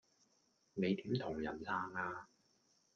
[0.73, 2.27] 你點同人撐呀